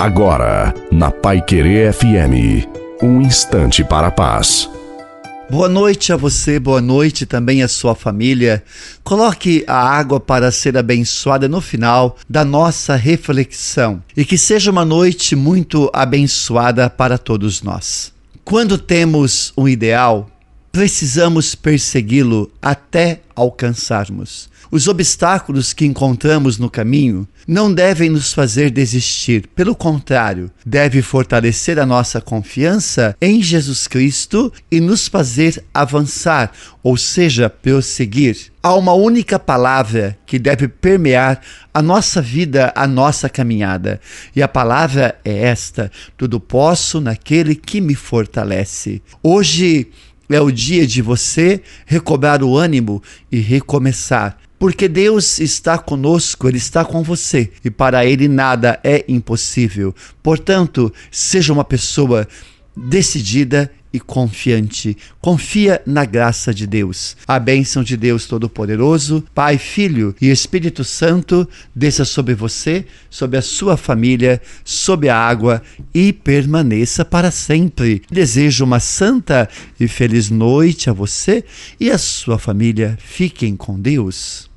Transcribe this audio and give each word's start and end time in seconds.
Agora, 0.00 0.72
na 0.90 1.10
Pai 1.10 1.42
Querer 1.42 1.92
FM, 1.92 2.66
um 3.02 3.20
instante 3.20 3.84
para 3.84 4.06
a 4.06 4.10
paz. 4.10 4.66
Boa 5.50 5.68
noite 5.68 6.10
a 6.10 6.16
você, 6.16 6.58
boa 6.58 6.80
noite 6.80 7.26
também 7.26 7.62
à 7.62 7.68
sua 7.68 7.94
família. 7.94 8.64
Coloque 9.04 9.62
a 9.66 9.76
água 9.76 10.18
para 10.18 10.50
ser 10.50 10.74
abençoada 10.78 11.50
no 11.50 11.60
final 11.60 12.16
da 12.26 12.46
nossa 12.46 12.96
reflexão 12.96 14.02
e 14.16 14.24
que 14.24 14.38
seja 14.38 14.70
uma 14.70 14.86
noite 14.86 15.36
muito 15.36 15.90
abençoada 15.92 16.88
para 16.88 17.18
todos 17.18 17.60
nós. 17.60 18.10
Quando 18.42 18.78
temos 18.78 19.52
um 19.54 19.68
ideal, 19.68 20.30
precisamos 20.72 21.54
persegui-lo 21.54 22.50
até 22.60 23.20
alcançarmos. 23.34 24.48
Os 24.70 24.86
obstáculos 24.86 25.72
que 25.72 25.84
encontramos 25.84 26.56
no 26.56 26.70
caminho 26.70 27.26
não 27.46 27.72
devem 27.72 28.08
nos 28.08 28.32
fazer 28.32 28.70
desistir, 28.70 29.48
pelo 29.48 29.74
contrário, 29.74 30.48
deve 30.64 31.02
fortalecer 31.02 31.76
a 31.80 31.84
nossa 31.84 32.20
confiança 32.20 33.16
em 33.20 33.42
Jesus 33.42 33.88
Cristo 33.88 34.52
e 34.70 34.78
nos 34.78 35.08
fazer 35.08 35.64
avançar, 35.74 36.52
ou 36.84 36.96
seja, 36.96 37.50
prosseguir. 37.50 38.52
Há 38.62 38.74
uma 38.74 38.92
única 38.92 39.40
palavra 39.40 40.16
que 40.24 40.38
deve 40.38 40.68
permear 40.68 41.40
a 41.74 41.82
nossa 41.82 42.22
vida, 42.22 42.72
a 42.76 42.86
nossa 42.86 43.28
caminhada, 43.28 44.00
e 44.36 44.40
a 44.40 44.46
palavra 44.46 45.18
é 45.24 45.46
esta: 45.46 45.90
tudo 46.16 46.38
posso 46.38 47.00
naquele 47.00 47.56
que 47.56 47.80
me 47.80 47.96
fortalece. 47.96 49.02
Hoje 49.20 49.88
é 50.30 50.40
o 50.40 50.50
dia 50.50 50.86
de 50.86 51.02
você 51.02 51.60
recobrar 51.86 52.42
o 52.42 52.56
ânimo 52.56 53.02
e 53.30 53.40
recomeçar. 53.40 54.38
Porque 54.58 54.88
Deus 54.88 55.38
está 55.38 55.78
conosco, 55.78 56.46
Ele 56.46 56.58
está 56.58 56.84
com 56.84 57.02
você 57.02 57.50
e 57.64 57.70
para 57.70 58.04
Ele 58.04 58.28
nada 58.28 58.78
é 58.84 59.04
impossível. 59.08 59.94
Portanto, 60.22 60.92
seja 61.10 61.52
uma 61.52 61.64
pessoa 61.64 62.28
decidida 62.76 63.70
e 63.92 63.98
confiante. 63.98 64.96
Confia 65.20 65.82
na 65.84 66.04
graça 66.04 66.54
de 66.54 66.66
Deus. 66.66 67.16
A 67.26 67.38
bênção 67.38 67.82
de 67.82 67.96
Deus 67.96 68.26
Todo-Poderoso, 68.26 69.24
Pai, 69.34 69.58
Filho 69.58 70.14
e 70.20 70.30
Espírito 70.30 70.84
Santo 70.84 71.48
desça 71.74 72.04
sobre 72.04 72.34
você, 72.34 72.86
sobre 73.08 73.36
a 73.36 73.42
sua 73.42 73.76
família, 73.76 74.40
sobre 74.64 75.08
a 75.08 75.16
água 75.16 75.62
e 75.92 76.12
permaneça 76.12 77.04
para 77.04 77.30
sempre. 77.30 78.02
Desejo 78.10 78.64
uma 78.64 78.80
santa 78.80 79.48
e 79.78 79.88
feliz 79.88 80.30
noite 80.30 80.88
a 80.88 80.92
você 80.92 81.44
e 81.78 81.90
a 81.90 81.98
sua 81.98 82.38
família. 82.38 82.96
Fiquem 83.00 83.56
com 83.56 83.78
Deus. 83.78 84.48